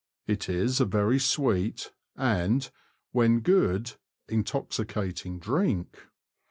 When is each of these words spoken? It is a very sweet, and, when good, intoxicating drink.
It 0.25 0.49
is 0.49 0.79
a 0.81 0.85
very 0.85 1.19
sweet, 1.19 1.91
and, 2.15 2.67
when 3.11 3.41
good, 3.41 3.93
intoxicating 4.27 5.37
drink. 5.37 6.07